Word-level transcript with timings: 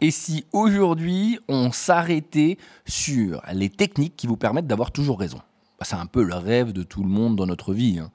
Et 0.00 0.10
si 0.10 0.44
aujourd'hui 0.52 1.38
on 1.48 1.72
s'arrêtait 1.72 2.56
sur 2.86 3.42
les 3.52 3.68
techniques 3.68 4.16
qui 4.16 4.26
vous 4.26 4.36
permettent 4.36 4.66
d'avoir 4.66 4.92
toujours 4.92 5.18
raison? 5.18 5.38
Bah, 5.78 5.84
C'est 5.84 5.96
un 5.96 6.06
peu 6.06 6.22
le 6.22 6.34
rêve 6.34 6.72
de 6.72 6.82
tout 6.82 7.02
le 7.02 7.08
monde 7.08 7.36
dans 7.36 7.46
notre 7.46 7.72
vie. 7.74 7.98
hein. 7.98 8.10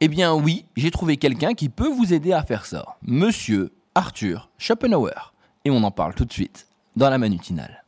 Eh 0.00 0.08
bien 0.08 0.34
oui, 0.34 0.66
j'ai 0.76 0.90
trouvé 0.90 1.16
quelqu'un 1.16 1.54
qui 1.54 1.68
peut 1.68 1.88
vous 1.88 2.12
aider 2.12 2.32
à 2.32 2.42
faire 2.42 2.66
ça. 2.66 2.96
Monsieur 3.02 3.72
Arthur 3.94 4.50
Schopenhauer. 4.58 5.32
Et 5.64 5.70
on 5.70 5.82
en 5.82 5.90
parle 5.90 6.14
tout 6.14 6.24
de 6.24 6.32
suite 6.32 6.66
dans 6.96 7.08
la 7.10 7.18
manutinale. 7.18 7.83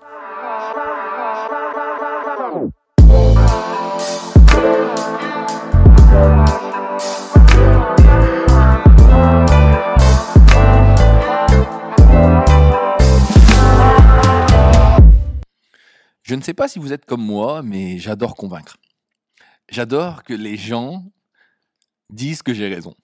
Ne 16.36 16.42
sais 16.42 16.54
pas 16.54 16.68
si 16.68 16.78
vous 16.78 16.92
êtes 16.92 17.04
comme 17.04 17.24
moi, 17.24 17.62
mais 17.62 17.98
j'adore 17.98 18.34
convaincre. 18.34 18.76
J'adore 19.68 20.22
que 20.22 20.34
les 20.34 20.56
gens 20.56 21.04
disent 22.10 22.42
que 22.42 22.54
j'ai 22.54 22.68
raison. 22.68 22.94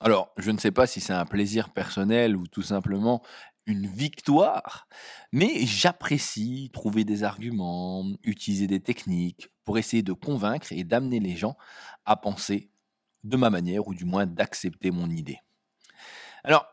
Alors, 0.00 0.32
je 0.36 0.50
ne 0.50 0.58
sais 0.58 0.70
pas 0.70 0.86
si 0.86 1.00
c'est 1.00 1.12
un 1.12 1.26
plaisir 1.26 1.70
personnel 1.70 2.36
ou 2.36 2.46
tout 2.46 2.62
simplement 2.62 3.22
une 3.66 3.86
victoire, 3.86 4.88
mais 5.32 5.66
j'apprécie 5.66 6.70
trouver 6.72 7.04
des 7.04 7.22
arguments, 7.22 8.06
utiliser 8.22 8.66
des 8.66 8.80
techniques 8.80 9.48
pour 9.64 9.76
essayer 9.76 10.02
de 10.02 10.12
convaincre 10.12 10.72
et 10.72 10.84
d'amener 10.84 11.20
les 11.20 11.36
gens 11.36 11.56
à 12.06 12.16
penser 12.16 12.70
de 13.24 13.36
ma 13.36 13.50
manière 13.50 13.86
ou 13.86 13.94
du 13.94 14.04
moins 14.04 14.26
d'accepter 14.26 14.90
mon 14.90 15.10
idée. 15.10 15.38
Alors, 16.44 16.66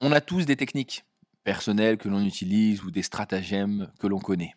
on 0.00 0.12
a 0.12 0.20
tous 0.20 0.44
des 0.44 0.56
techniques 0.56 1.04
personnelles 1.44 1.96
que 1.96 2.08
l'on 2.08 2.24
utilise 2.24 2.82
ou 2.82 2.90
des 2.90 3.02
stratagèmes 3.02 3.90
que 3.98 4.06
l'on 4.06 4.20
connaît. 4.20 4.54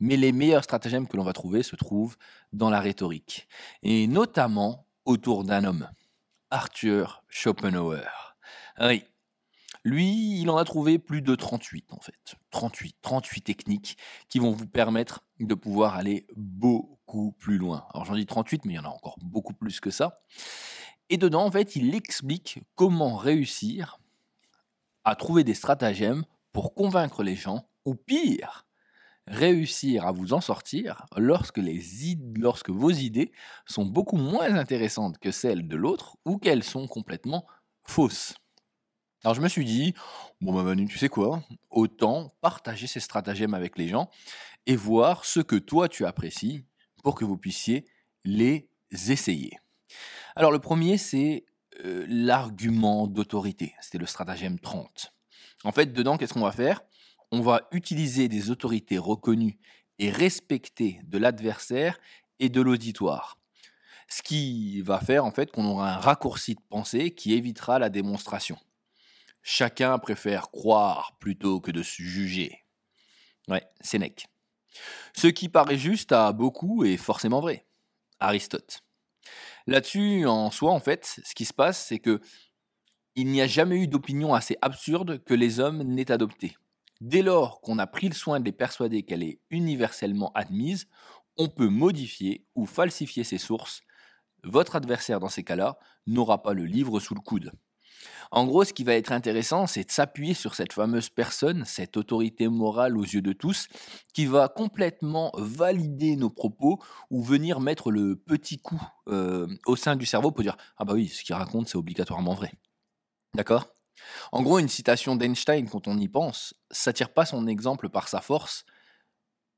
Mais 0.00 0.16
les 0.16 0.32
meilleurs 0.32 0.64
stratagèmes 0.64 1.06
que 1.06 1.16
l'on 1.16 1.24
va 1.24 1.32
trouver 1.32 1.62
se 1.62 1.76
trouvent 1.76 2.16
dans 2.52 2.70
la 2.70 2.80
rhétorique, 2.80 3.48
et 3.82 4.06
notamment 4.06 4.86
autour 5.04 5.44
d'un 5.44 5.64
homme, 5.64 5.88
Arthur 6.50 7.24
Schopenhauer. 7.28 8.36
Ah 8.76 8.88
Oui, 8.88 9.04
lui, 9.84 10.40
il 10.40 10.48
en 10.48 10.56
a 10.56 10.64
trouvé 10.64 10.98
plus 10.98 11.20
de 11.20 11.34
38 11.34 11.92
en 11.92 12.00
fait. 12.00 12.36
38, 12.50 12.96
38 13.02 13.40
techniques 13.42 13.98
qui 14.28 14.38
vont 14.38 14.52
vous 14.52 14.66
permettre 14.66 15.24
de 15.40 15.54
pouvoir 15.54 15.94
aller 15.94 16.26
beaucoup 16.36 17.32
plus 17.32 17.58
loin. 17.58 17.86
Alors 17.92 18.06
j'en 18.06 18.14
dis 18.14 18.26
38, 18.26 18.64
mais 18.64 18.74
il 18.74 18.76
y 18.76 18.78
en 18.78 18.84
a 18.84 18.88
encore 18.88 19.16
beaucoup 19.20 19.52
plus 19.52 19.80
que 19.80 19.90
ça. 19.90 20.22
Et 21.10 21.18
dedans, 21.18 21.44
en 21.44 21.50
fait, 21.50 21.76
il 21.76 21.94
explique 21.94 22.60
comment 22.76 23.16
réussir 23.16 23.98
à 25.04 25.16
trouver 25.16 25.44
des 25.44 25.54
stratagèmes 25.54 26.24
pour 26.52 26.74
convaincre 26.74 27.22
les 27.22 27.36
gens, 27.36 27.68
ou 27.84 27.94
pire, 27.94 28.63
réussir 29.26 30.06
à 30.06 30.12
vous 30.12 30.32
en 30.32 30.40
sortir 30.40 31.06
lorsque, 31.16 31.58
les 31.58 31.80
vos 32.68 32.90
idées 32.90 33.32
sont 33.66 33.86
beaucoup 33.86 34.16
moins 34.16 34.54
intéressantes 34.54 35.18
que 35.18 35.30
celles 35.30 35.66
de 35.66 35.76
l'autre 35.76 36.16
ou 36.24 36.38
qu'elles 36.38 36.62
sont 36.62 36.86
complètement 36.86 37.46
fausses. 37.84 38.34
Alors 39.22 39.34
je 39.34 39.40
me 39.40 39.48
suis 39.48 39.64
dit, 39.64 39.94
bon 40.42 40.52
bah 40.52 40.62
Manu, 40.62 40.86
tu 40.86 40.98
sais 40.98 41.08
quoi, 41.08 41.42
autant 41.70 42.34
partager 42.42 42.86
ces 42.86 43.00
stratagèmes 43.00 43.54
avec 43.54 43.78
les 43.78 43.88
gens 43.88 44.10
et 44.66 44.76
voir 44.76 45.24
ce 45.24 45.40
que 45.40 45.56
toi 45.56 45.88
tu 45.88 46.04
apprécies 46.04 46.64
pour 47.02 47.14
que 47.14 47.24
vous 47.24 47.38
puissiez 47.38 47.86
les 48.24 48.68
essayer. 48.92 49.58
Alors 50.36 50.52
le 50.52 50.58
premier 50.58 50.98
c'est 50.98 51.46
euh, 51.84 52.04
l'argument 52.08 53.06
d'autorité, 53.06 53.74
c'était 53.80 53.98
le 53.98 54.06
stratagème 54.06 54.58
30. 54.58 55.14
En 55.64 55.72
fait, 55.72 55.92
dedans, 55.92 56.16
qu'est-ce 56.16 56.34
qu'on 56.34 56.40
va 56.40 56.52
faire? 56.52 56.82
On 57.34 57.40
va 57.40 57.66
utiliser 57.72 58.28
des 58.28 58.52
autorités 58.52 58.96
reconnues 58.96 59.58
et 59.98 60.08
respectées 60.08 61.00
de 61.02 61.18
l'adversaire 61.18 61.98
et 62.38 62.48
de 62.48 62.60
l'auditoire. 62.60 63.40
Ce 64.08 64.22
qui 64.22 64.80
va 64.82 65.00
faire 65.00 65.24
en 65.24 65.32
fait 65.32 65.50
qu'on 65.50 65.64
aura 65.64 65.94
un 65.94 65.98
raccourci 65.98 66.54
de 66.54 66.60
pensée 66.68 67.10
qui 67.10 67.34
évitera 67.34 67.80
la 67.80 67.90
démonstration. 67.90 68.56
Chacun 69.42 69.98
préfère 69.98 70.52
croire 70.52 71.16
plutôt 71.18 71.60
que 71.60 71.72
de 71.72 71.82
se 71.82 72.04
juger. 72.04 72.64
Ouais, 73.48 73.66
Sénèque. 73.80 74.28
Ce 75.12 75.26
qui 75.26 75.48
paraît 75.48 75.76
juste 75.76 76.12
à 76.12 76.32
beaucoup 76.32 76.84
est 76.84 76.96
forcément 76.96 77.40
vrai. 77.40 77.66
Aristote. 78.20 78.84
Là-dessus, 79.66 80.24
en 80.24 80.52
soi, 80.52 80.70
en 80.70 80.78
fait, 80.78 81.18
ce 81.24 81.34
qui 81.34 81.46
se 81.46 81.52
passe, 81.52 81.84
c'est 81.84 81.98
que 81.98 82.20
il 83.16 83.26
n'y 83.26 83.42
a 83.42 83.48
jamais 83.48 83.78
eu 83.78 83.88
d'opinion 83.88 84.34
assez 84.34 84.56
absurde 84.62 85.24
que 85.24 85.34
les 85.34 85.58
hommes 85.58 85.82
n'aient 85.82 86.12
adoptée. 86.12 86.56
Dès 87.04 87.20
lors 87.20 87.60
qu'on 87.60 87.78
a 87.78 87.86
pris 87.86 88.08
le 88.08 88.14
soin 88.14 88.40
de 88.40 88.46
les 88.46 88.52
persuader 88.52 89.02
qu'elle 89.02 89.22
est 89.22 89.38
universellement 89.50 90.32
admise, 90.34 90.86
on 91.36 91.48
peut 91.48 91.68
modifier 91.68 92.46
ou 92.54 92.64
falsifier 92.64 93.24
ses 93.24 93.36
sources. 93.36 93.82
Votre 94.42 94.76
adversaire, 94.76 95.20
dans 95.20 95.28
ces 95.28 95.44
cas-là, 95.44 95.78
n'aura 96.06 96.42
pas 96.42 96.54
le 96.54 96.64
livre 96.64 97.00
sous 97.00 97.14
le 97.14 97.20
coude. 97.20 97.52
En 98.30 98.46
gros, 98.46 98.64
ce 98.64 98.72
qui 98.72 98.84
va 98.84 98.94
être 98.94 99.12
intéressant, 99.12 99.66
c'est 99.66 99.84
de 99.84 99.90
s'appuyer 99.90 100.32
sur 100.32 100.54
cette 100.54 100.72
fameuse 100.72 101.10
personne, 101.10 101.66
cette 101.66 101.98
autorité 101.98 102.48
morale 102.48 102.96
aux 102.96 103.04
yeux 103.04 103.20
de 103.20 103.34
tous, 103.34 103.68
qui 104.14 104.24
va 104.24 104.48
complètement 104.48 105.30
valider 105.36 106.16
nos 106.16 106.30
propos 106.30 106.82
ou 107.10 107.22
venir 107.22 107.60
mettre 107.60 107.90
le 107.90 108.16
petit 108.16 108.56
coup 108.56 108.82
euh, 109.08 109.46
au 109.66 109.76
sein 109.76 109.94
du 109.94 110.06
cerveau 110.06 110.30
pour 110.30 110.42
dire 110.42 110.56
Ah 110.78 110.86
bah 110.86 110.94
oui, 110.94 111.08
ce 111.08 111.22
qu'il 111.22 111.34
raconte, 111.34 111.68
c'est 111.68 111.76
obligatoirement 111.76 112.32
vrai. 112.32 112.54
D'accord? 113.34 113.73
En 114.32 114.42
gros, 114.42 114.58
une 114.58 114.68
citation 114.68 115.16
d'Einstein, 115.16 115.68
quand 115.68 115.88
on 115.88 115.98
y 115.98 116.08
pense, 116.08 116.54
ça 116.70 116.92
tire 116.92 117.12
pas 117.12 117.26
son 117.26 117.46
exemple 117.46 117.88
par 117.88 118.08
sa 118.08 118.20
force, 118.20 118.64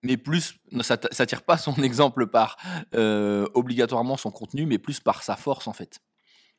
mais 0.03 0.17
plus, 0.17 0.57
ne, 0.73 0.83
ça, 0.83 0.97
t- 0.97 1.09
ça 1.13 1.27
tire 1.27 1.43
pas 1.43 1.59
son 1.59 1.75
exemple 1.83 2.27
par 2.29 2.57
euh, 2.95 3.47
obligatoirement 3.55 4.17
son 4.17 4.31
contenu, 4.31 4.67
mais 4.67 4.79
plus 4.79 5.01
par 5.01 5.23
sa 5.23 5.37
force 5.37 5.67
en 5.69 5.73
fait. 5.73 6.01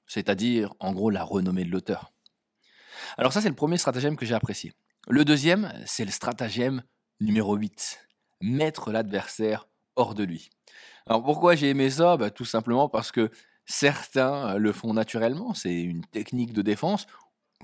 C'est-à-dire, 0.08 0.74
en 0.80 0.94
gros, 0.94 1.10
la 1.10 1.24
renommée 1.24 1.66
de 1.66 1.72
l'auteur. 1.72 2.14
Alors 3.18 3.34
ça, 3.34 3.42
c'est 3.42 3.50
le 3.50 3.56
premier 3.56 3.78
stratagème 3.78 4.16
que 4.16 4.26
j'ai 4.26 4.34
apprécié. 4.36 4.74
Le 5.08 5.24
deuxième, 5.26 5.72
c'est 5.86 6.06
le 6.06 6.12
stratagème 6.12 6.84
numéro 7.20 7.56
8. 7.56 8.00
Mettre 8.42 8.92
l'adversaire 8.92 9.68
hors 9.96 10.14
de 10.16 10.24
lui. 10.24 10.50
Alors 11.08 11.24
pourquoi 11.24 11.56
j'ai 11.56 11.70
aimé 11.70 11.90
ça? 11.90 12.18
Bah, 12.18 12.30
Tout 12.30 12.46
simplement 12.46 12.90
parce 12.90 13.12
que 13.12 13.32
certains 13.66 14.56
euh, 14.56 14.58
le 14.58 14.72
font 14.74 14.94
naturellement. 14.94 15.54
C'est 15.54 15.82
une 15.82 16.06
technique 16.06 16.54
de 16.54 16.62
défense 16.62 17.08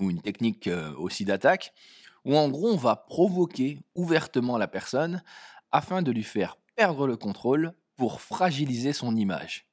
ou 0.00 0.10
une 0.10 0.20
technique 0.20 0.68
aussi 0.96 1.24
d'attaque, 1.24 1.72
où 2.24 2.36
en 2.36 2.48
gros 2.48 2.72
on 2.72 2.76
va 2.76 2.96
provoquer 2.96 3.80
ouvertement 3.94 4.58
la 4.58 4.68
personne 4.68 5.22
afin 5.72 6.02
de 6.02 6.10
lui 6.10 6.22
faire 6.22 6.56
perdre 6.76 7.06
le 7.06 7.16
contrôle 7.16 7.74
pour 7.96 8.20
fragiliser 8.20 8.92
son 8.92 9.14
image. 9.14 9.66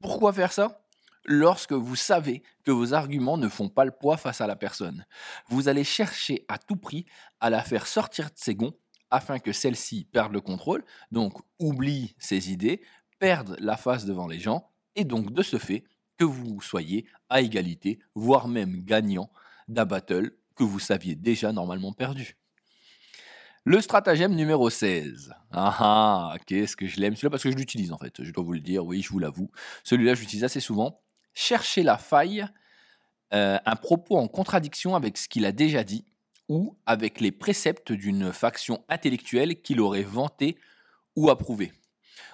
Pourquoi 0.00 0.32
faire 0.32 0.52
ça? 0.52 0.84
Lorsque 1.24 1.72
vous 1.72 1.94
savez 1.94 2.42
que 2.64 2.72
vos 2.72 2.94
arguments 2.94 3.38
ne 3.38 3.48
font 3.48 3.68
pas 3.68 3.84
le 3.84 3.92
poids 3.92 4.16
face 4.16 4.40
à 4.40 4.46
la 4.46 4.56
personne, 4.56 5.06
vous 5.48 5.68
allez 5.68 5.84
chercher 5.84 6.44
à 6.48 6.58
tout 6.58 6.76
prix 6.76 7.06
à 7.40 7.48
la 7.48 7.62
faire 7.62 7.86
sortir 7.86 8.26
de 8.26 8.36
ses 8.36 8.56
gonds 8.56 8.74
afin 9.10 9.38
que 9.38 9.52
celle-ci 9.52 10.04
perde 10.10 10.32
le 10.32 10.40
contrôle, 10.40 10.84
donc 11.12 11.34
oublie 11.60 12.14
ses 12.18 12.50
idées, 12.50 12.82
perde 13.20 13.56
la 13.60 13.76
face 13.76 14.04
devant 14.04 14.26
les 14.26 14.40
gens, 14.40 14.70
et 14.96 15.04
donc 15.04 15.32
de 15.32 15.42
ce 15.42 15.58
fait 15.58 15.84
que 16.18 16.24
vous 16.24 16.60
soyez 16.60 17.06
à 17.28 17.40
égalité, 17.40 18.00
voire 18.14 18.48
même 18.48 18.82
gagnant 18.84 19.30
d'un 19.68 19.84
battle 19.84 20.32
que 20.56 20.64
vous 20.64 20.78
saviez 20.78 21.14
déjà 21.14 21.52
normalement 21.52 21.92
perdu. 21.92 22.36
Le 23.64 23.80
stratagème 23.80 24.34
numéro 24.34 24.70
16. 24.70 25.32
Ah 25.52 25.76
ah, 25.78 26.36
qu'est-ce 26.46 26.76
que 26.76 26.86
je 26.86 26.98
l'aime 26.98 27.14
celui-là 27.14 27.30
parce 27.30 27.44
que 27.44 27.50
je 27.52 27.56
l'utilise 27.56 27.92
en 27.92 27.98
fait, 27.98 28.22
je 28.22 28.32
dois 28.32 28.42
vous 28.42 28.54
le 28.54 28.60
dire, 28.60 28.84
oui, 28.84 29.02
je 29.02 29.10
vous 29.10 29.20
l'avoue. 29.20 29.50
Celui-là, 29.84 30.14
je 30.14 30.20
l'utilise 30.20 30.42
assez 30.42 30.58
souvent. 30.58 31.00
Chercher 31.32 31.84
la 31.84 31.96
faille, 31.96 32.44
euh, 33.32 33.58
un 33.64 33.76
propos 33.76 34.18
en 34.18 34.26
contradiction 34.26 34.96
avec 34.96 35.16
ce 35.16 35.28
qu'il 35.28 35.46
a 35.46 35.52
déjà 35.52 35.84
dit 35.84 36.04
ou 36.48 36.76
avec 36.86 37.20
les 37.20 37.30
préceptes 37.30 37.92
d'une 37.92 38.32
faction 38.32 38.84
intellectuelle 38.88 39.62
qu'il 39.62 39.80
aurait 39.80 40.02
vanté 40.02 40.58
ou 41.14 41.30
approuvé. 41.30 41.72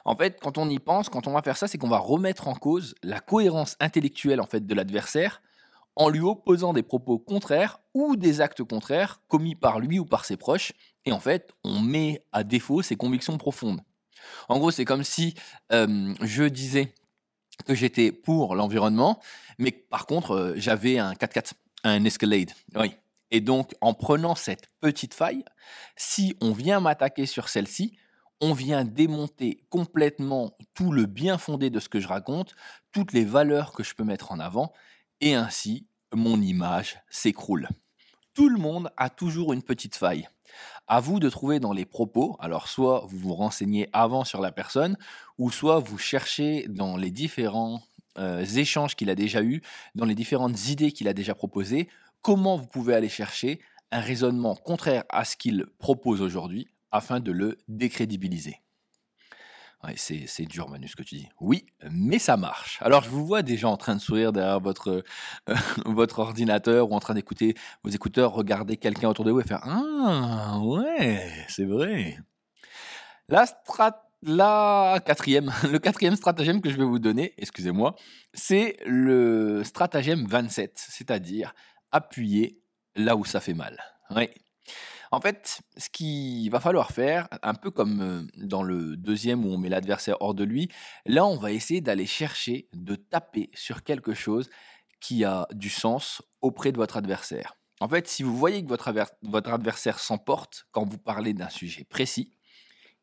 En 0.06 0.16
fait, 0.16 0.38
quand 0.40 0.56
on 0.56 0.70
y 0.70 0.78
pense, 0.78 1.10
quand 1.10 1.26
on 1.26 1.32
va 1.32 1.42
faire 1.42 1.58
ça, 1.58 1.68
c'est 1.68 1.76
qu'on 1.76 1.88
va 1.88 1.98
remettre 1.98 2.48
en 2.48 2.54
cause 2.54 2.94
la 3.02 3.20
cohérence 3.20 3.76
intellectuelle 3.80 4.40
en 4.40 4.46
fait 4.46 4.66
de 4.66 4.74
l'adversaire 4.74 5.42
en 5.98 6.08
lui 6.08 6.20
opposant 6.20 6.72
des 6.72 6.84
propos 6.84 7.18
contraires 7.18 7.80
ou 7.92 8.16
des 8.16 8.40
actes 8.40 8.62
contraires 8.62 9.20
commis 9.26 9.56
par 9.56 9.80
lui 9.80 9.98
ou 9.98 10.06
par 10.06 10.24
ses 10.24 10.36
proches. 10.36 10.72
Et 11.04 11.12
en 11.12 11.18
fait, 11.18 11.50
on 11.64 11.80
met 11.80 12.24
à 12.32 12.44
défaut 12.44 12.82
ses 12.82 12.96
convictions 12.96 13.36
profondes. 13.36 13.80
En 14.48 14.58
gros, 14.58 14.70
c'est 14.70 14.84
comme 14.84 15.02
si 15.02 15.34
euh, 15.72 16.14
je 16.22 16.44
disais 16.44 16.94
que 17.66 17.74
j'étais 17.74 18.12
pour 18.12 18.54
l'environnement, 18.54 19.18
mais 19.58 19.72
par 19.72 20.06
contre, 20.06 20.30
euh, 20.36 20.54
j'avais 20.56 20.98
un 20.98 21.14
4x4, 21.14 21.52
un 21.82 22.04
Escalade. 22.04 22.52
Oui. 22.76 22.94
Et 23.32 23.40
donc, 23.40 23.74
en 23.80 23.92
prenant 23.92 24.36
cette 24.36 24.70
petite 24.80 25.14
faille, 25.14 25.44
si 25.96 26.36
on 26.40 26.52
vient 26.52 26.78
m'attaquer 26.78 27.26
sur 27.26 27.48
celle-ci, 27.48 27.98
on 28.40 28.52
vient 28.52 28.84
démonter 28.84 29.64
complètement 29.68 30.56
tout 30.74 30.92
le 30.92 31.06
bien 31.06 31.38
fondé 31.38 31.70
de 31.70 31.80
ce 31.80 31.88
que 31.88 31.98
je 31.98 32.06
raconte, 32.06 32.54
toutes 32.92 33.12
les 33.12 33.24
valeurs 33.24 33.72
que 33.72 33.82
je 33.82 33.94
peux 33.96 34.04
mettre 34.04 34.30
en 34.30 34.38
avant, 34.38 34.72
et 35.20 35.34
ainsi, 35.34 35.86
mon 36.14 36.40
image 36.40 37.00
s'écroule. 37.10 37.68
Tout 38.34 38.48
le 38.48 38.58
monde 38.58 38.90
a 38.96 39.10
toujours 39.10 39.52
une 39.52 39.62
petite 39.62 39.96
faille. 39.96 40.28
À 40.86 41.00
vous 41.00 41.20
de 41.20 41.28
trouver 41.28 41.60
dans 41.60 41.72
les 41.72 41.84
propos, 41.84 42.36
alors 42.40 42.68
soit 42.68 43.04
vous 43.08 43.18
vous 43.18 43.34
renseignez 43.34 43.88
avant 43.92 44.24
sur 44.24 44.40
la 44.40 44.52
personne, 44.52 44.96
ou 45.36 45.50
soit 45.50 45.80
vous 45.80 45.98
cherchez 45.98 46.66
dans 46.68 46.96
les 46.96 47.10
différents 47.10 47.82
euh, 48.18 48.44
échanges 48.44 48.96
qu'il 48.96 49.10
a 49.10 49.14
déjà 49.14 49.42
eus, 49.42 49.62
dans 49.94 50.06
les 50.06 50.14
différentes 50.14 50.68
idées 50.68 50.92
qu'il 50.92 51.08
a 51.08 51.14
déjà 51.14 51.34
proposées, 51.34 51.88
comment 52.22 52.56
vous 52.56 52.66
pouvez 52.66 52.94
aller 52.94 53.08
chercher 53.08 53.60
un 53.90 54.00
raisonnement 54.00 54.54
contraire 54.54 55.04
à 55.08 55.24
ce 55.24 55.36
qu'il 55.36 55.66
propose 55.78 56.22
aujourd'hui 56.22 56.68
afin 56.90 57.20
de 57.20 57.32
le 57.32 57.58
décrédibiliser. 57.68 58.60
C'est, 59.96 60.44
dur, 60.46 60.68
Manu, 60.68 60.88
ce 60.88 60.96
que 60.96 61.02
tu 61.02 61.16
dis. 61.16 61.28
Oui, 61.40 61.66
mais 61.90 62.18
ça 62.18 62.36
marche. 62.36 62.78
Alors, 62.82 63.02
je 63.02 63.10
vous 63.10 63.24
vois 63.24 63.42
déjà 63.42 63.68
en 63.68 63.76
train 63.76 63.94
de 63.94 64.00
sourire 64.00 64.32
derrière 64.32 64.60
votre, 64.60 65.04
euh, 65.48 65.54
ordinateur 66.18 66.90
ou 66.90 66.94
en 66.94 67.00
train 67.00 67.14
d'écouter 67.14 67.54
vos 67.84 67.90
écouteurs, 67.90 68.32
regarder 68.32 68.76
quelqu'un 68.76 69.08
autour 69.08 69.24
de 69.24 69.30
vous 69.30 69.40
et 69.40 69.44
faire 69.44 69.60
Ah, 69.62 70.58
ouais, 70.60 71.30
c'est 71.48 71.64
vrai. 71.64 72.18
La, 74.22 75.00
quatrième, 75.04 75.52
le 75.70 75.78
quatrième 75.78 76.16
stratagème 76.16 76.60
que 76.60 76.70
je 76.70 76.76
vais 76.76 76.84
vous 76.84 76.98
donner, 76.98 77.34
excusez-moi, 77.38 77.94
c'est 78.34 78.78
le 78.84 79.62
stratagème 79.64 80.26
27, 80.26 80.72
c'est-à-dire 80.76 81.54
appuyer 81.92 82.60
là 82.96 83.16
où 83.16 83.24
ça 83.24 83.40
fait 83.40 83.54
mal. 83.54 83.78
Oui. 84.10 84.28
En 85.10 85.20
fait, 85.20 85.60
ce 85.76 85.88
qu'il 85.88 86.50
va 86.50 86.60
falloir 86.60 86.92
faire, 86.92 87.28
un 87.42 87.54
peu 87.54 87.70
comme 87.70 88.00
euh, 88.00 88.26
dans 88.36 88.62
le 88.62 88.96
deuxième 88.96 89.44
où 89.44 89.48
on 89.48 89.58
met 89.58 89.68
l'adversaire 89.68 90.16
hors 90.20 90.34
de 90.34 90.44
lui, 90.44 90.68
là 91.06 91.24
on 91.26 91.36
va 91.36 91.52
essayer 91.52 91.80
d'aller 91.80 92.06
chercher, 92.06 92.68
de 92.72 92.94
taper 92.94 93.50
sur 93.54 93.82
quelque 93.82 94.14
chose 94.14 94.50
qui 95.00 95.24
a 95.24 95.46
du 95.52 95.70
sens 95.70 96.22
auprès 96.40 96.72
de 96.72 96.76
votre 96.76 96.96
adversaire. 96.96 97.54
En 97.80 97.88
fait, 97.88 98.08
si 98.08 98.22
vous 98.22 98.36
voyez 98.36 98.62
que 98.62 98.68
votre, 98.68 98.88
adversaire 99.52 99.98
s'emporte 100.00 100.66
quand 100.72 100.84
vous 100.84 100.98
parlez 100.98 101.32
d'un 101.32 101.48
sujet 101.48 101.84
précis, 101.84 102.34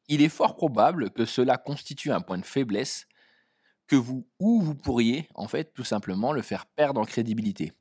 il 0.07 0.21
est 0.21 0.29
fort 0.29 0.55
probable 0.55 1.11
que 1.11 1.25
cela 1.25 1.57
constitue 1.57 2.11
un 2.11 2.21
point 2.21 2.37
de 2.37 2.45
faiblesse 2.45 3.07
que 3.87 3.95
vous 3.95 4.27
ou 4.39 4.61
vous 4.61 4.75
pourriez 4.75 5.29
en 5.35 5.47
fait 5.47 5.73
tout 5.73 5.83
simplement 5.83 6.33
le 6.33 6.41
faire 6.41 6.65
perdre 6.65 6.99
en 6.99 7.05
crédibilité. 7.05 7.71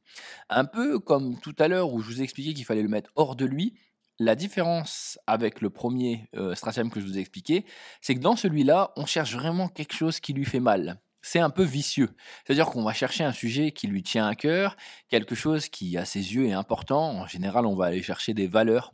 Un 0.48 0.64
peu 0.64 0.98
comme 1.00 1.40
tout 1.40 1.56
à 1.58 1.66
l'heure 1.66 1.92
où 1.92 2.00
je 2.00 2.06
vous 2.06 2.20
ai 2.20 2.24
expliqué 2.24 2.54
qu'il 2.54 2.64
fallait 2.64 2.82
le 2.82 2.88
mettre 2.88 3.10
hors 3.16 3.36
de 3.36 3.46
lui, 3.46 3.74
la 4.18 4.34
différence 4.34 5.18
avec 5.26 5.60
le 5.60 5.70
premier 5.70 6.28
euh, 6.36 6.54
stratagème 6.54 6.90
que 6.90 7.00
je 7.00 7.06
vous 7.06 7.18
ai 7.18 7.20
expliqué, 7.20 7.64
c'est 8.00 8.14
que 8.14 8.20
dans 8.20 8.36
celui-là, 8.36 8.92
on 8.96 9.06
cherche 9.06 9.34
vraiment 9.34 9.68
quelque 9.68 9.94
chose 9.94 10.20
qui 10.20 10.32
lui 10.32 10.44
fait 10.44 10.60
mal. 10.60 11.00
C'est 11.22 11.40
un 11.40 11.50
peu 11.50 11.62
vicieux. 11.62 12.10
C'est-à-dire 12.44 12.66
qu'on 12.66 12.82
va 12.82 12.92
chercher 12.92 13.24
un 13.24 13.32
sujet 13.32 13.72
qui 13.72 13.86
lui 13.86 14.02
tient 14.02 14.26
à 14.26 14.34
cœur, 14.34 14.76
quelque 15.08 15.34
chose 15.34 15.68
qui 15.68 15.96
à 15.96 16.04
ses 16.04 16.34
yeux 16.34 16.46
est 16.46 16.52
important. 16.52 17.12
En 17.12 17.26
général, 17.26 17.64
on 17.64 17.74
va 17.74 17.86
aller 17.86 18.02
chercher 18.02 18.34
des 18.34 18.46
valeurs 18.46 18.92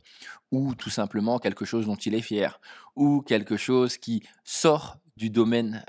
ou 0.52 0.74
tout 0.74 0.90
simplement 0.90 1.38
quelque 1.38 1.64
chose 1.64 1.86
dont 1.86 1.96
il 1.96 2.14
est 2.14 2.22
fier 2.22 2.60
ou 2.94 3.20
quelque 3.20 3.56
chose 3.56 3.98
qui 3.98 4.22
sort 4.44 4.98
du 5.16 5.28
domaine 5.28 5.84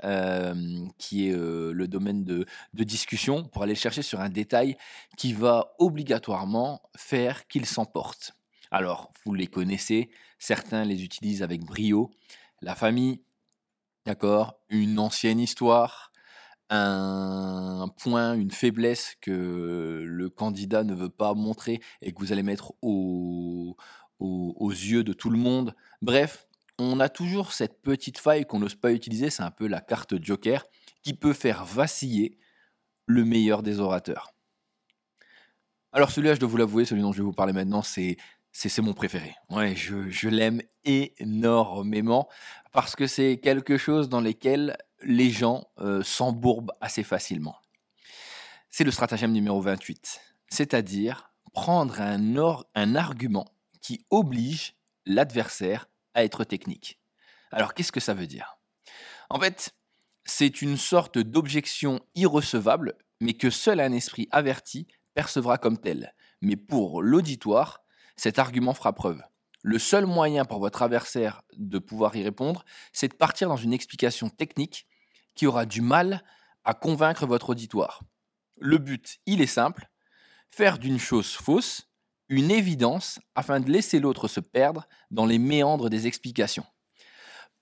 qui 0.98 1.28
est 1.28 1.32
le 1.32 1.86
domaine 1.86 2.24
de, 2.24 2.44
discussion 2.74 3.44
pour 3.44 3.62
aller 3.62 3.76
chercher 3.76 4.02
sur 4.02 4.20
un 4.20 4.28
détail 4.28 4.76
qui 5.16 5.32
va 5.32 5.74
obligatoirement 5.78 6.82
faire 6.96 7.46
qu'il 7.46 7.66
s'emporte. 7.66 8.34
Alors, 8.74 9.12
vous 9.22 9.34
les 9.34 9.46
connaissez, 9.46 10.10
certains 10.38 10.86
les 10.86 11.04
utilisent 11.04 11.42
avec 11.42 11.62
brio. 11.62 12.10
La 12.62 12.74
famille, 12.74 13.22
d'accord, 14.06 14.58
une 14.70 14.98
ancienne 14.98 15.38
histoire, 15.38 16.10
un 16.70 17.86
point, 17.98 18.32
une 18.32 18.50
faiblesse 18.50 19.14
que 19.20 20.02
le 20.06 20.30
candidat 20.30 20.84
ne 20.84 20.94
veut 20.94 21.10
pas 21.10 21.34
montrer 21.34 21.82
et 22.00 22.12
que 22.12 22.18
vous 22.18 22.32
allez 22.32 22.42
mettre 22.42 22.72
aux 22.80 23.76
yeux 24.18 25.04
de 25.04 25.12
tout 25.12 25.28
le 25.28 25.36
monde. 25.36 25.74
Bref, 26.00 26.46
on 26.78 26.98
a 26.98 27.10
toujours 27.10 27.52
cette 27.52 27.82
petite 27.82 28.16
faille 28.16 28.46
qu'on 28.46 28.60
n'ose 28.60 28.74
pas 28.74 28.92
utiliser, 28.92 29.28
c'est 29.28 29.42
un 29.42 29.50
peu 29.50 29.66
la 29.66 29.82
carte 29.82 30.14
joker, 30.22 30.64
qui 31.02 31.12
peut 31.12 31.34
faire 31.34 31.66
vaciller 31.66 32.38
le 33.04 33.26
meilleur 33.26 33.62
des 33.62 33.80
orateurs. 33.80 34.32
Alors 35.92 36.10
celui-là, 36.10 36.36
je 36.36 36.40
dois 36.40 36.48
vous 36.48 36.56
l'avouer, 36.56 36.86
celui 36.86 37.02
dont 37.02 37.12
je 37.12 37.18
vais 37.18 37.24
vous 37.24 37.34
parler 37.34 37.52
maintenant, 37.52 37.82
c'est 37.82 38.16
c'est 38.52 38.82
mon 38.82 38.92
préféré. 38.92 39.34
Ouais, 39.50 39.74
je, 39.74 40.28
l'aime 40.28 40.62
énormément 40.84 42.28
parce 42.72 42.94
que 42.94 43.06
c'est 43.06 43.38
quelque 43.38 43.78
chose 43.78 44.08
dans 44.08 44.20
lequel 44.20 44.76
les 45.02 45.30
gens 45.30 45.66
euh, 45.78 46.02
s'embourbent 46.02 46.72
assez 46.80 47.02
facilement. 47.02 47.56
C'est 48.70 48.84
le 48.84 48.90
stratagème 48.90 49.32
numéro 49.32 49.60
28, 49.60 50.20
c'est-à-dire 50.48 51.32
prendre 51.52 52.00
un, 52.00 52.36
un 52.74 52.94
argument 52.94 53.46
qui 53.80 54.04
oblige 54.10 54.74
l'adversaire 55.06 55.88
à 56.14 56.24
être 56.24 56.44
technique. 56.44 56.98
Alors 57.50 57.74
qu'est-ce 57.74 57.92
que 57.92 58.00
ça 58.00 58.14
veut 58.14 58.26
dire? 58.26 58.58
En 59.28 59.38
fait, 59.40 59.74
c'est 60.24 60.62
une 60.62 60.76
sorte 60.76 61.18
d'objection 61.18 62.00
irrecevable, 62.14 62.94
mais 63.20 63.34
que 63.34 63.50
seul 63.50 63.80
un 63.80 63.92
esprit 63.92 64.28
averti 64.30 64.86
percevra 65.14 65.58
comme 65.58 65.78
tel. 65.78 66.14
Mais 66.40 66.56
pour 66.56 67.02
l'auditoire, 67.02 67.81
cet 68.16 68.38
argument 68.38 68.74
fera 68.74 68.92
preuve. 68.92 69.22
Le 69.62 69.78
seul 69.78 70.06
moyen 70.06 70.44
pour 70.44 70.58
votre 70.58 70.82
adversaire 70.82 71.42
de 71.56 71.78
pouvoir 71.78 72.16
y 72.16 72.22
répondre, 72.22 72.64
c'est 72.92 73.08
de 73.08 73.14
partir 73.14 73.48
dans 73.48 73.56
une 73.56 73.72
explication 73.72 74.28
technique 74.28 74.86
qui 75.34 75.46
aura 75.46 75.66
du 75.66 75.80
mal 75.80 76.24
à 76.64 76.74
convaincre 76.74 77.26
votre 77.26 77.50
auditoire. 77.50 78.02
Le 78.58 78.78
but, 78.78 79.18
il 79.26 79.40
est 79.40 79.46
simple, 79.46 79.88
faire 80.50 80.78
d'une 80.78 80.98
chose 80.98 81.32
fausse 81.32 81.88
une 82.28 82.50
évidence 82.50 83.20
afin 83.34 83.60
de 83.60 83.70
laisser 83.70 84.00
l'autre 84.00 84.26
se 84.26 84.40
perdre 84.40 84.88
dans 85.10 85.26
les 85.26 85.38
méandres 85.38 85.90
des 85.90 86.06
explications. 86.06 86.64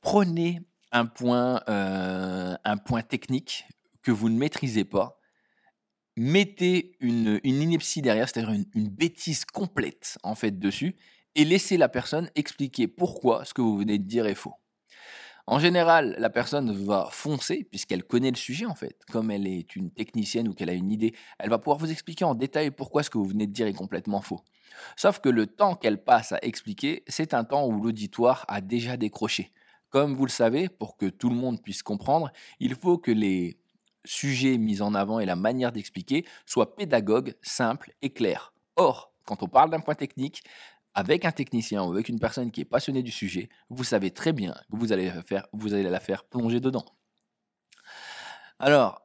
Prenez 0.00 0.60
un 0.92 1.06
point, 1.06 1.62
euh, 1.68 2.56
un 2.64 2.76
point 2.76 3.02
technique 3.02 3.64
que 4.02 4.10
vous 4.10 4.28
ne 4.28 4.38
maîtrisez 4.38 4.84
pas, 4.84 5.19
mettez 6.20 6.92
une, 7.00 7.40
ineptie 7.44 8.02
derrière, 8.02 8.28
c'est-à-dire 8.28 8.52
une, 8.52 8.66
une, 8.74 8.88
bêtise 8.88 9.46
complète 9.46 10.18
en 10.22 10.34
fait 10.34 10.58
dessus, 10.58 10.94
et 11.34 11.46
laissez 11.46 11.78
la 11.78 11.88
personne 11.88 12.28
expliquer 12.34 12.88
pourquoi 12.88 13.46
ce 13.46 13.54
que 13.54 13.62
vous 13.62 13.78
venez 13.78 13.98
de 13.98 14.04
dire 14.04 14.26
est 14.26 14.34
faux. 14.34 14.54
En 15.46 15.58
général, 15.58 16.14
la 16.18 16.28
personne 16.28 16.70
va 16.84 17.08
foncer, 17.10 17.64
puisqu'elle 17.64 18.04
connaît 18.04 18.30
le 18.30 18.36
sujet 18.36 18.66
en 18.66 18.74
fait. 18.74 19.00
Comme 19.10 19.30
elle 19.30 19.46
est 19.46 19.74
une 19.74 19.90
technicienne 19.90 20.46
ou 20.46 20.52
qu'elle 20.52 20.68
a 20.68 20.74
une 20.74 20.92
idée, 20.92 21.14
elle 21.38 21.48
va 21.48 21.58
pouvoir 21.58 21.78
vous 21.78 21.90
expliquer 21.90 22.26
en 22.26 22.34
détail 22.34 22.70
pourquoi 22.70 23.02
ce 23.02 23.08
que 23.08 23.16
vous 23.16 23.24
venez 23.24 23.46
de 23.46 23.52
dire 23.52 23.66
est 23.66 23.72
complètement 23.72 24.20
faux. 24.20 24.42
Sauf 24.96 25.20
que 25.20 25.30
le 25.30 25.46
temps 25.46 25.74
qu'elle 25.74 26.04
passe 26.04 26.32
à 26.32 26.38
expliquer, 26.42 27.02
c'est 27.08 27.32
un 27.32 27.44
temps 27.44 27.66
où 27.66 27.82
l'auditoire 27.82 28.44
a 28.48 28.60
déjà 28.60 28.98
décroché. 28.98 29.52
Comme 29.88 30.14
vous 30.14 30.26
le 30.26 30.30
savez, 30.30 30.68
pour 30.68 30.98
que 30.98 31.06
tout 31.06 31.30
le 31.30 31.36
monde 31.36 31.62
puisse 31.62 31.82
comprendre, 31.82 32.30
il 32.60 32.74
faut 32.74 32.98
que 32.98 33.10
les 33.10 33.56
sujets 34.04 34.58
mis 34.58 34.82
en 34.82 34.94
avant 34.94 35.20
et 35.20 35.26
la 35.26 35.36
manière 35.36 35.72
d'expliquer 35.72 36.24
soient 36.46 36.76
pédagogues, 36.76 37.34
simples 37.42 37.92
et 38.02 38.10
clairs. 38.10 38.52
Or, 38.76 39.12
quand 39.24 39.42
on 39.42 39.48
parle 39.48 39.70
d'un 39.70 39.80
point 39.80 39.94
technique, 39.94 40.42
avec 40.94 41.24
un 41.24 41.32
technicien 41.32 41.84
ou 41.84 41.92
avec 41.92 42.08
une 42.08 42.18
personne 42.18 42.50
qui 42.50 42.62
est 42.62 42.64
passionnée 42.64 43.02
du 43.02 43.12
sujet, 43.12 43.48
vous 43.68 43.84
savez 43.84 44.10
très 44.10 44.32
bien 44.32 44.54
que 44.70 44.76
vous 44.76 44.92
allez, 44.92 45.10
faire, 45.24 45.46
vous 45.52 45.74
allez 45.74 45.82
la 45.84 46.00
faire 46.00 46.24
plonger 46.24 46.60
dedans. 46.60 46.84
Alors, 48.58 49.02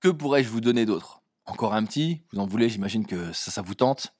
que 0.00 0.08
pourrais-je 0.08 0.48
vous 0.48 0.60
donner 0.60 0.86
d'autre? 0.86 1.22
Encore 1.44 1.74
un 1.74 1.84
petit, 1.84 2.22
vous 2.32 2.38
en 2.38 2.46
voulez, 2.46 2.68
j'imagine 2.68 3.06
que 3.06 3.32
ça, 3.32 3.50
ça 3.50 3.62
vous 3.62 3.74
tente. 3.74 4.14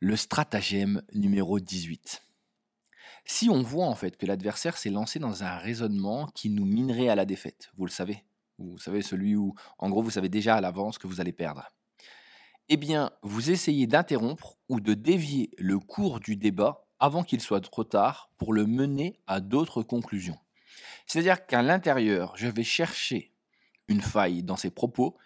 Le 0.00 0.16
stratagème 0.16 1.02
numéro 1.12 1.60
18. 1.60 2.22
Si 3.24 3.48
on 3.48 3.62
voit 3.62 3.86
en 3.86 3.94
fait 3.94 4.16
que 4.16 4.26
l'adversaire 4.26 4.76
s'est 4.76 4.90
lancé 4.90 5.18
dans 5.18 5.44
un 5.44 5.58
raisonnement 5.58 6.26
qui 6.34 6.50
nous 6.50 6.64
minerait 6.64 7.08
à 7.08 7.14
la 7.14 7.24
défaite, 7.24 7.70
vous 7.76 7.86
le 7.86 7.90
savez, 7.90 8.24
vous 8.58 8.78
savez 8.78 9.02
celui 9.02 9.36
où 9.36 9.54
en 9.78 9.90
gros 9.90 10.02
vous 10.02 10.10
savez 10.10 10.28
déjà 10.28 10.56
à 10.56 10.60
l'avance 10.60 10.98
que 10.98 11.06
vous 11.06 11.20
allez 11.20 11.32
perdre 11.32 11.68
eh 12.68 12.76
bien, 12.76 13.10
vous 13.22 13.50
essayez 13.50 13.86
d'interrompre 13.86 14.56
ou 14.68 14.80
de 14.80 14.94
dévier 14.94 15.50
le 15.58 15.78
cours 15.78 16.20
du 16.20 16.36
débat 16.36 16.86
avant 17.00 17.22
qu'il 17.22 17.40
soit 17.40 17.60
trop 17.60 17.84
tard 17.84 18.30
pour 18.38 18.52
le 18.52 18.66
mener 18.66 19.20
à 19.26 19.40
d'autres 19.40 19.82
conclusions. 19.82 20.38
C'est-à-dire 21.06 21.44
qu'à 21.46 21.62
l'intérieur, 21.62 22.32
je 22.36 22.48
vais 22.48 22.62
chercher 22.62 23.34
une 23.88 24.00
faille 24.00 24.42
dans 24.42 24.56
ses 24.56 24.70
propos 24.70 25.16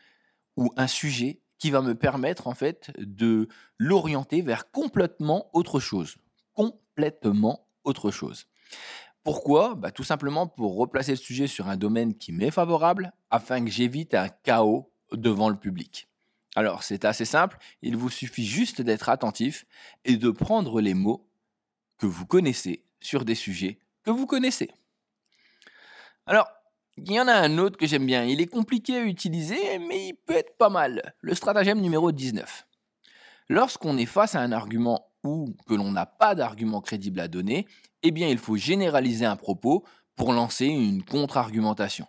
ou 0.56 0.72
un 0.76 0.86
sujet 0.86 1.40
qui 1.58 1.70
va 1.70 1.82
me 1.82 1.94
permettre 1.94 2.48
en 2.48 2.54
fait 2.54 2.90
de 2.98 3.48
l'orienter 3.78 4.42
vers 4.42 4.70
complètement 4.70 5.50
autre 5.52 5.78
chose. 5.78 6.16
Complètement 6.54 7.68
autre 7.84 8.10
chose. 8.10 8.46
Pourquoi? 9.26 9.74
Bah, 9.74 9.90
Tout 9.90 10.04
simplement 10.04 10.46
pour 10.46 10.76
replacer 10.76 11.10
le 11.10 11.16
sujet 11.16 11.48
sur 11.48 11.66
un 11.66 11.76
domaine 11.76 12.14
qui 12.14 12.30
m'est 12.30 12.52
favorable 12.52 13.12
afin 13.28 13.64
que 13.64 13.72
j'évite 13.72 14.14
un 14.14 14.28
chaos 14.28 14.92
devant 15.10 15.48
le 15.48 15.56
public. 15.56 16.06
Alors, 16.54 16.84
c'est 16.84 17.04
assez 17.04 17.24
simple, 17.24 17.58
il 17.82 17.96
vous 17.96 18.08
suffit 18.08 18.46
juste 18.46 18.82
d'être 18.82 19.08
attentif 19.08 19.66
et 20.04 20.16
de 20.16 20.30
prendre 20.30 20.80
les 20.80 20.94
mots 20.94 21.28
que 21.98 22.06
vous 22.06 22.24
connaissez 22.24 22.84
sur 23.00 23.24
des 23.24 23.34
sujets 23.34 23.80
que 24.04 24.12
vous 24.12 24.26
connaissez. 24.26 24.70
Alors, 26.26 26.48
il 26.96 27.10
y 27.10 27.18
en 27.18 27.26
a 27.26 27.34
un 27.34 27.58
autre 27.58 27.76
que 27.76 27.88
j'aime 27.88 28.06
bien. 28.06 28.22
Il 28.22 28.40
est 28.40 28.46
compliqué 28.46 28.96
à 28.96 29.02
utiliser, 29.02 29.80
mais 29.80 30.06
il 30.06 30.14
peut 30.14 30.36
être 30.36 30.56
pas 30.56 30.70
mal. 30.70 31.16
Le 31.20 31.34
stratagème 31.34 31.80
numéro 31.80 32.12
19. 32.12 32.64
Lorsqu'on 33.48 33.98
est 33.98 34.06
face 34.06 34.36
à 34.36 34.40
un 34.40 34.52
argument 34.52 35.10
ou 35.24 35.52
que 35.66 35.74
l'on 35.74 35.90
n'a 35.90 36.06
pas 36.06 36.36
d'argument 36.36 36.80
crédible 36.80 37.18
à 37.18 37.26
donner, 37.26 37.66
eh 38.06 38.10
bien 38.10 38.28
il 38.28 38.38
faut 38.38 38.56
généraliser 38.56 39.26
un 39.26 39.36
propos 39.36 39.84
pour 40.14 40.32
lancer 40.32 40.66
une 40.66 41.02
contre-argumentation. 41.02 42.06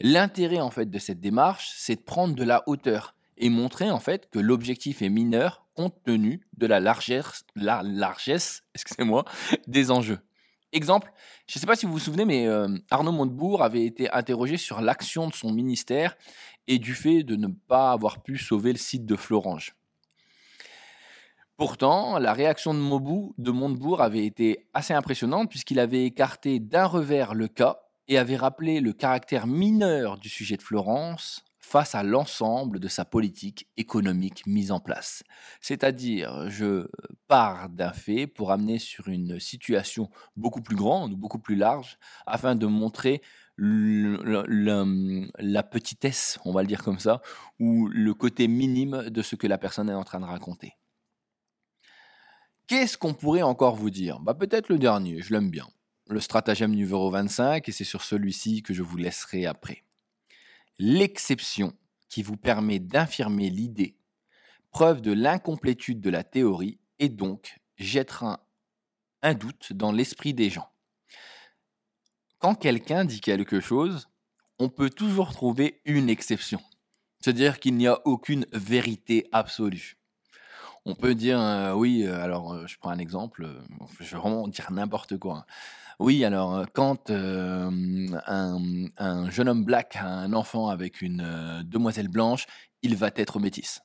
L'intérêt 0.00 0.60
en 0.60 0.70
fait 0.70 0.90
de 0.90 0.98
cette 0.98 1.20
démarche, 1.20 1.72
c'est 1.76 1.96
de 1.96 2.02
prendre 2.02 2.34
de 2.34 2.44
la 2.44 2.62
hauteur 2.66 3.14
et 3.38 3.48
montrer 3.48 3.90
en 3.90 4.00
fait 4.00 4.28
que 4.30 4.38
l'objectif 4.38 5.02
est 5.02 5.08
mineur 5.08 5.66
compte 5.74 5.94
tenu 6.04 6.46
de 6.56 6.66
la 6.66 6.80
largesse, 6.80 7.44
des 9.66 9.90
enjeux. 9.90 10.20
Exemple, 10.72 11.12
je 11.46 11.56
ne 11.56 11.60
sais 11.60 11.66
pas 11.66 11.76
si 11.76 11.86
vous 11.86 11.92
vous 11.92 11.98
souvenez, 11.98 12.24
mais 12.24 12.46
euh, 12.46 12.68
Arnaud 12.90 13.12
Montebourg 13.12 13.62
avait 13.62 13.84
été 13.84 14.10
interrogé 14.10 14.56
sur 14.56 14.80
l'action 14.80 15.28
de 15.28 15.34
son 15.34 15.52
ministère 15.52 16.16
et 16.66 16.78
du 16.78 16.94
fait 16.94 17.22
de 17.22 17.36
ne 17.36 17.46
pas 17.46 17.92
avoir 17.92 18.22
pu 18.22 18.36
sauver 18.36 18.72
le 18.72 18.78
site 18.78 19.06
de 19.06 19.16
Florange. 19.16 19.76
Pourtant, 21.56 22.18
la 22.18 22.34
réaction 22.34 22.74
de, 22.74 22.78
Mobou, 22.78 23.34
de 23.38 23.50
Montebourg 23.50 24.02
avait 24.02 24.26
été 24.26 24.68
assez 24.74 24.92
impressionnante 24.92 25.48
puisqu'il 25.48 25.80
avait 25.80 26.04
écarté 26.04 26.60
d'un 26.60 26.84
revers 26.84 27.34
le 27.34 27.48
cas 27.48 27.80
et 28.08 28.18
avait 28.18 28.36
rappelé 28.36 28.80
le 28.80 28.92
caractère 28.92 29.46
mineur 29.46 30.18
du 30.18 30.28
sujet 30.28 30.58
de 30.58 30.62
Florence 30.62 31.44
face 31.58 31.94
à 31.94 32.02
l'ensemble 32.02 32.78
de 32.78 32.88
sa 32.88 33.06
politique 33.06 33.68
économique 33.78 34.46
mise 34.46 34.70
en 34.70 34.80
place. 34.80 35.22
C'est-à-dire, 35.62 36.50
je 36.50 36.88
pars 37.26 37.70
d'un 37.70 37.92
fait 37.92 38.26
pour 38.26 38.52
amener 38.52 38.78
sur 38.78 39.08
une 39.08 39.40
situation 39.40 40.10
beaucoup 40.36 40.60
plus 40.60 40.76
grande 40.76 41.14
ou 41.14 41.16
beaucoup 41.16 41.40
plus 41.40 41.56
large 41.56 41.98
afin 42.26 42.54
de 42.54 42.66
montrer 42.66 43.22
la 43.58 45.62
petitesse, 45.62 46.38
on 46.44 46.52
va 46.52 46.60
le 46.60 46.68
dire 46.68 46.84
comme 46.84 46.98
ça, 46.98 47.22
ou 47.58 47.88
le 47.88 48.12
côté 48.12 48.46
minime 48.46 49.08
de 49.08 49.22
ce 49.22 49.34
que 49.34 49.46
la 49.46 49.56
personne 49.56 49.88
est 49.88 49.94
en 49.94 50.04
train 50.04 50.20
de 50.20 50.26
raconter. 50.26 50.74
Qu'est-ce 52.66 52.98
qu'on 52.98 53.14
pourrait 53.14 53.42
encore 53.42 53.76
vous 53.76 53.90
dire? 53.90 54.18
Bah, 54.20 54.34
Peut-être 54.34 54.68
le 54.68 54.78
dernier, 54.78 55.22
je 55.22 55.32
l'aime 55.32 55.50
bien. 55.50 55.68
Le 56.08 56.20
stratagème 56.20 56.72
numéro 56.72 57.10
25, 57.10 57.68
et 57.68 57.72
c'est 57.72 57.84
sur 57.84 58.02
celui-ci 58.02 58.62
que 58.62 58.74
je 58.74 58.82
vous 58.82 58.96
laisserai 58.96 59.46
après 59.46 59.84
l'exception 60.78 61.72
qui 62.08 62.22
vous 62.22 62.36
permet 62.36 62.78
d'infirmer 62.78 63.50
l'idée, 63.50 63.96
preuve 64.70 65.00
de 65.00 65.12
l'incomplétude 65.12 66.00
de 66.00 66.10
la 66.10 66.24
théorie, 66.24 66.78
et 66.98 67.08
donc 67.08 67.58
jettera 67.76 68.46
un, 69.22 69.34
doute 69.34 69.72
dans 69.72 69.92
l'esprit 69.92 70.34
des 70.34 70.50
gens. 70.50 70.68
Quand 72.38 72.54
quelqu'un 72.54 73.04
dit 73.04 73.20
quelque 73.20 73.60
chose, 73.60 74.08
on 74.58 74.68
peut 74.68 74.90
toujours 74.90 75.32
trouver 75.32 75.80
une 75.84 76.08
exception. 76.08 76.62
C'est-à-dire 77.20 77.58
qu'il 77.58 77.74
n'y 77.74 77.86
a 77.86 78.00
aucune 78.06 78.46
vérité 78.52 79.26
absolue. 79.32 79.96
On 80.88 80.94
peut 80.94 81.16
dire, 81.16 81.40
euh, 81.40 81.74
oui, 81.74 82.04
euh, 82.06 82.22
alors 82.22 82.54
euh, 82.54 82.66
je 82.68 82.78
prends 82.78 82.90
un 82.90 82.98
exemple, 82.98 83.48
je 83.98 84.04
vais 84.04 84.20
vraiment 84.20 84.46
dire 84.46 84.70
n'importe 84.70 85.18
quoi. 85.18 85.38
Hein. 85.38 85.44
Oui, 85.98 86.24
alors 86.24 86.64
quand 86.74 87.10
un, 87.10 87.70
jeune 89.30 89.48
homme 89.48 89.64
black 89.64 89.96
a 89.96 90.06
un 90.06 90.32
enfant 90.32 90.68
avec 90.68 91.02
une 91.02 91.64
demoiselle 91.64 92.06
blanche, 92.06 92.46
il 92.82 92.94
va 92.94 93.10
être 93.16 93.40
métisse. 93.40 93.80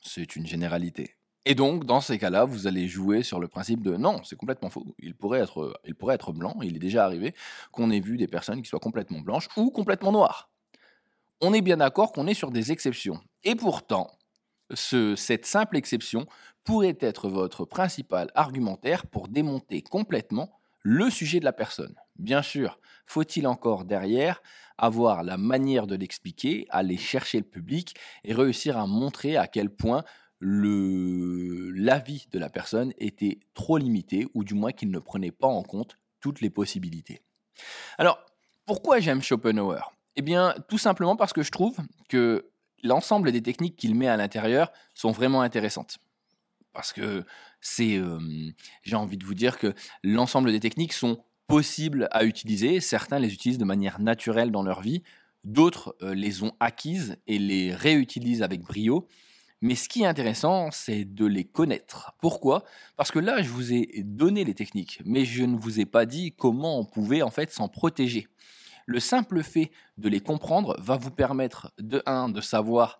C'est 0.00 0.36
une 0.36 0.46
généralité. 0.46 1.16
Et 1.44 1.54
donc, 1.54 1.84
dans 1.84 2.00
ces 2.00 2.16
cas-là, 2.16 2.46
vous 2.46 2.66
allez 2.66 2.88
jouer 2.88 3.22
sur 3.22 3.40
le 3.40 3.48
principe 3.48 3.82
de 3.82 3.96
non, 3.96 4.22
c'est 4.24 4.36
complètement 4.36 4.70
faux. 4.70 4.94
Il 5.00 5.14
pourrait 5.14 5.40
être, 5.40 5.78
il 5.84 5.94
pourrait 5.94 6.14
être 6.14 6.32
blanc. 6.32 6.56
Il 6.62 6.76
est 6.76 6.80
déjà 6.80 7.04
arrivé 7.04 7.34
qu'on 7.72 7.90
ait 7.90 8.00
vu 8.00 8.16
des 8.16 8.28
personnes 8.28 8.62
qui 8.62 8.68
soient 8.68 8.80
complètement 8.80 9.20
blanches 9.20 9.48
ou 9.56 9.70
complètement 9.70 10.12
noires. 10.12 10.48
On 11.42 11.52
est 11.52 11.62
bien 11.62 11.76
d'accord 11.76 12.12
qu'on 12.12 12.26
est 12.26 12.34
sur 12.34 12.52
des 12.52 12.72
exceptions. 12.72 13.20
Et 13.44 13.54
pourtant, 13.54 14.17
ce, 14.74 15.16
cette 15.16 15.46
simple 15.46 15.76
exception 15.76 16.26
pourrait 16.64 16.98
être 17.00 17.28
votre 17.28 17.64
principal 17.64 18.30
argumentaire 18.34 19.06
pour 19.06 19.28
démonter 19.28 19.82
complètement 19.82 20.50
le 20.82 21.10
sujet 21.10 21.40
de 21.40 21.44
la 21.44 21.52
personne. 21.52 21.94
Bien 22.16 22.42
sûr, 22.42 22.78
faut-il 23.06 23.46
encore 23.46 23.84
derrière 23.84 24.42
avoir 24.76 25.22
la 25.22 25.36
manière 25.36 25.86
de 25.86 25.96
l'expliquer, 25.96 26.66
aller 26.70 26.96
chercher 26.96 27.38
le 27.38 27.44
public 27.44 27.96
et 28.24 28.32
réussir 28.32 28.78
à 28.78 28.86
montrer 28.86 29.36
à 29.36 29.46
quel 29.46 29.70
point 29.70 30.04
l'avis 30.40 32.28
de 32.30 32.38
la 32.38 32.48
personne 32.48 32.92
était 32.98 33.40
trop 33.54 33.76
limité 33.76 34.26
ou 34.34 34.44
du 34.44 34.54
moins 34.54 34.72
qu'il 34.72 34.90
ne 34.90 34.98
prenait 35.00 35.32
pas 35.32 35.48
en 35.48 35.62
compte 35.62 35.96
toutes 36.20 36.40
les 36.40 36.50
possibilités. 36.50 37.20
Alors, 37.96 38.24
pourquoi 38.66 39.00
j'aime 39.00 39.22
Schopenhauer? 39.22 39.80
Eh 40.16 40.22
bien, 40.22 40.54
tout 40.68 40.78
simplement 40.78 41.16
parce 41.16 41.32
que 41.32 41.42
je 41.42 41.50
trouve 41.50 41.78
que 42.08 42.50
l'ensemble 42.82 43.32
des 43.32 43.42
techniques 43.42 43.76
qu'il 43.76 43.94
met 43.94 44.08
à 44.08 44.16
l'intérieur 44.16 44.72
sont 44.94 45.10
vraiment 45.10 45.42
intéressantes 45.42 45.98
parce 46.78 46.92
que 46.92 47.24
c'est, 47.60 48.00
j'ai 48.84 48.94
envie 48.94 49.16
de 49.16 49.24
vous 49.24 49.34
dire 49.34 49.58
que 49.58 49.74
l'ensemble 50.04 50.52
des 50.52 50.60
techniques 50.60 50.92
sont 50.92 51.24
possibles 51.48 52.06
à 52.12 52.24
utiliser. 52.24 52.78
Certains 52.78 53.18
les 53.18 53.34
utilisent 53.34 53.58
de 53.58 53.64
manière 53.64 54.00
naturelle 54.00 54.52
dans 54.52 54.62
leur 54.62 54.80
vie, 54.80 55.02
d'autres 55.42 55.96
les 56.00 56.44
ont 56.44 56.52
acquises 56.60 57.16
et 57.26 57.40
les 57.40 57.74
réutilisent 57.74 58.42
avec 58.42 58.60
brio. 58.60 59.08
Mais 59.60 59.74
ce 59.74 59.88
qui 59.88 60.02
est 60.02 60.06
intéressant, 60.06 60.70
c'est 60.70 61.04
de 61.04 61.26
les 61.26 61.42
connaître. 61.42 62.14
Pourquoi? 62.20 62.62
Parce 62.96 63.10
que 63.10 63.18
là, 63.18 63.42
je 63.42 63.48
vous 63.48 63.72
ai 63.72 64.04
donné 64.04 64.44
les 64.44 64.54
techniques, 64.54 65.00
mais 65.04 65.24
je 65.24 65.42
ne 65.42 65.56
vous 65.56 65.80
ai 65.80 65.84
pas 65.84 66.06
dit 66.06 66.30
comment 66.30 66.78
on 66.78 66.84
pouvait 66.84 67.22
en 67.22 67.30
fait 67.30 67.50
s'en 67.50 67.68
protéger. 67.68 68.28
Le 68.88 69.00
simple 69.00 69.42
fait 69.42 69.70
de 69.98 70.08
les 70.08 70.20
comprendre 70.20 70.74
va 70.80 70.96
vous 70.96 71.10
permettre 71.10 71.74
de 71.78 72.02
un 72.06 72.30
de 72.30 72.40
savoir 72.40 72.98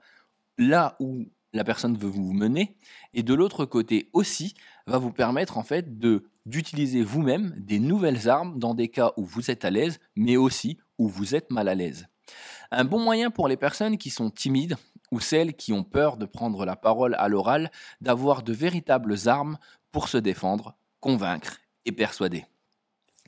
là 0.59 0.97
où 1.01 1.25
la 1.55 1.65
personne 1.65 1.97
veut 1.97 2.11
vous 2.11 2.35
mener, 2.35 2.77
et 3.15 3.23
de 3.23 3.33
l'autre 3.33 3.65
côté 3.65 4.11
aussi 4.13 4.53
va 4.87 4.99
vous 4.99 5.13
permettre 5.13 5.57
en 5.57 5.63
fait 5.63 5.99
d'utiliser 6.45 7.03
vous-même 7.03 7.55
des 7.57 7.79
nouvelles 7.79 8.29
armes 8.29 8.59
dans 8.59 8.75
des 8.75 8.89
cas 8.89 9.15
où 9.17 9.25
vous 9.25 9.51
êtes 9.51 9.65
à 9.65 9.71
l'aise, 9.71 9.99
mais 10.15 10.37
aussi 10.37 10.77
où 10.99 11.09
vous 11.09 11.35
êtes 11.35 11.51
mal 11.51 11.69
à 11.69 11.75
l'aise. 11.75 12.07
Un 12.71 12.85
bon 12.85 12.99
moyen 12.99 13.31
pour 13.31 13.49
les 13.49 13.57
personnes 13.57 13.97
qui 13.97 14.11
sont 14.11 14.29
timides 14.29 14.77
ou 15.11 15.21
celles 15.21 15.55
qui 15.55 15.73
ont 15.73 15.85
peur 15.85 16.19
de 16.19 16.27
prendre 16.27 16.67
la 16.67 16.77
parole 16.77 17.15
à 17.15 17.29
l'oral, 17.29 17.71
d'avoir 18.03 18.43
de 18.43 18.53
véritables 18.53 19.17
armes 19.27 19.57
pour 19.91 20.09
se 20.09 20.19
défendre, 20.19 20.77
convaincre 21.01 21.61
et 21.87 21.93
persuader. 21.93 22.45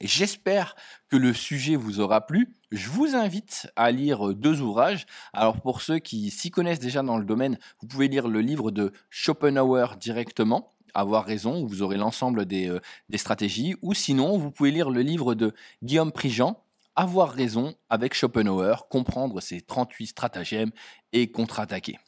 J'espère 0.01 0.77
que 1.09 1.17
le 1.17 1.35
sujet 1.35 1.77
vous 1.77 2.01
aura 2.01 2.27
plu. 2.27 2.57
Je 2.73 2.89
vous 2.89 3.15
invite 3.15 3.71
à 3.77 3.91
lire 3.91 4.35
deux 4.35 4.63
ouvrages. 4.63 5.05
Alors 5.35 5.61
pour 5.61 5.83
ceux 5.83 5.99
qui 5.99 6.31
s'y 6.31 6.51
connaissent 6.51 6.79
déjà 6.79 7.03
dans 7.03 7.19
le 7.19 7.25
domaine, 7.25 7.59
vous 7.81 7.87
pouvez 7.87 8.09
lire 8.09 8.27
le 8.27 8.41
livre 8.41 8.71
de 8.71 8.93
Schopenhauer 9.11 9.97
directement, 9.99 10.75
Avoir 10.93 11.25
raison, 11.25 11.63
où 11.63 11.69
vous 11.69 11.83
aurez 11.83 11.99
l'ensemble 11.99 12.47
des, 12.47 12.69
euh, 12.69 12.81
des 13.11 13.19
stratégies. 13.19 13.77
Ou 13.83 13.95
sinon, 13.95 14.39
vous 14.39 14.51
pouvez 14.51 14.73
lire 14.73 14.91
le 14.91 15.03
livre 15.03 15.35
de 15.35 15.55
Guillaume 15.85 16.11
Prigent, 16.11 16.65
Avoir 16.97 17.31
raison 17.31 17.75
avec 17.91 18.15
Schopenhauer, 18.15 18.89
comprendre 18.89 19.41
ses 19.41 19.61
38 19.61 20.07
stratagèmes 20.09 20.73
et 21.13 21.31
contre-attaquer. 21.31 21.99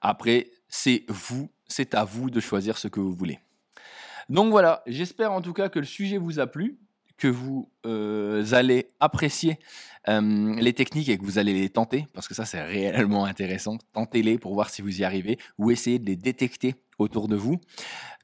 Après, 0.00 0.50
c'est 0.68 1.04
vous, 1.08 1.50
c'est 1.66 1.94
à 1.94 2.04
vous 2.04 2.30
de 2.30 2.40
choisir 2.40 2.78
ce 2.78 2.88
que 2.88 3.00
vous 3.00 3.12
voulez. 3.12 3.40
Donc 4.28 4.50
voilà, 4.50 4.82
j'espère 4.86 5.32
en 5.32 5.42
tout 5.42 5.52
cas 5.52 5.68
que 5.68 5.78
le 5.78 5.84
sujet 5.84 6.16
vous 6.16 6.38
a 6.38 6.46
plu 6.46 6.78
que 7.16 7.28
vous 7.28 7.70
euh, 7.86 8.44
allez 8.52 8.88
apprécier 9.00 9.58
les 10.08 10.72
techniques 10.72 11.08
et 11.08 11.16
que 11.16 11.22
vous 11.22 11.38
allez 11.38 11.54
les 11.54 11.68
tenter, 11.68 12.06
parce 12.12 12.26
que 12.26 12.34
ça 12.34 12.44
c'est 12.44 12.60
réellement 12.60 13.24
intéressant. 13.24 13.78
Tentez-les 13.92 14.36
pour 14.36 14.52
voir 14.52 14.68
si 14.68 14.82
vous 14.82 15.00
y 15.00 15.04
arrivez 15.04 15.38
ou 15.58 15.70
essayez 15.70 16.00
de 16.00 16.06
les 16.06 16.16
détecter 16.16 16.74
autour 16.98 17.28
de 17.28 17.36
vous. 17.36 17.60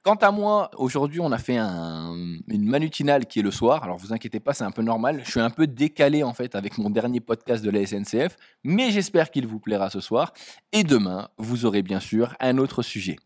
Quant 0.02 0.14
à 0.14 0.30
moi, 0.30 0.70
aujourd'hui 0.76 1.20
on 1.20 1.32
a 1.32 1.38
fait 1.38 1.58
une 1.58 2.40
manutinale 2.48 3.26
qui 3.26 3.40
est 3.40 3.42
le 3.42 3.50
soir. 3.50 3.84
Alors 3.84 3.98
vous 3.98 4.12
inquiétez 4.12 4.40
pas, 4.40 4.54
c'est 4.54 4.64
un 4.64 4.70
peu 4.70 4.82
normal. 4.82 5.20
Je 5.24 5.30
suis 5.30 5.40
un 5.40 5.50
peu 5.50 5.66
décalé 5.66 6.22
en 6.22 6.32
fait 6.32 6.54
avec 6.54 6.78
mon 6.78 6.88
dernier 6.88 7.20
podcast 7.20 7.64
de 7.64 7.70
la 7.70 7.84
SNCF, 7.84 8.36
mais 8.64 8.90
j'espère 8.90 9.30
qu'il 9.30 9.46
vous 9.46 9.60
plaira 9.60 9.90
ce 9.90 10.00
soir. 10.00 10.32
Et 10.72 10.82
demain, 10.82 11.28
vous 11.36 11.66
aurez 11.66 11.82
bien 11.82 12.00
sûr 12.00 12.34
un 12.40 12.58
autre 12.58 12.82
sujet. 12.82 13.16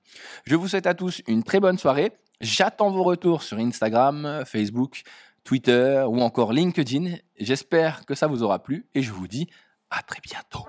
Je 0.45 0.57
vous 0.57 0.69
souhaite 0.69 0.87
à 0.87 0.95
tous 0.95 1.23
une 1.27 1.43
très 1.43 1.61
bonne 1.61 1.79
soirée. 1.79 2.13
J'attends 2.41 2.91
vos 2.91 3.05
retours 3.05 3.45
sur 3.45 3.59
Instagram, 3.59 4.43
Facebook, 4.45 5.03
Twitter 5.45 6.05
ou 6.09 6.21
encore 6.21 6.53
LinkedIn. 6.53 7.17
J'espère 7.39 8.05
que 8.07 8.15
ça 8.15 8.27
vous 8.27 8.43
aura 8.43 8.63
plu 8.63 8.87
et 8.95 9.03
je 9.03 9.13
vous 9.13 9.29
dis 9.29 9.49
à 9.91 10.03
très 10.03 10.21
bientôt. 10.23 10.67